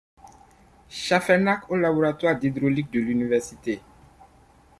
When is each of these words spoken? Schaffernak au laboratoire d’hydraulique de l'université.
Schaffernak 0.89 1.69
au 1.69 1.75
laboratoire 1.75 2.35
d’hydraulique 2.39 2.89
de 2.91 3.01
l'université. 3.01 3.81